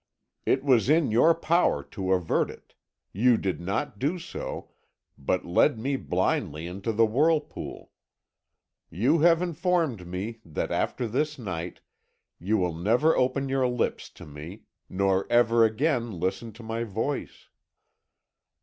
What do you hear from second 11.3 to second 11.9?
night,